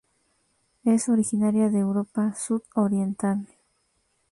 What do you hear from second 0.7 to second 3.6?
Es originaria de Europa sudoriental.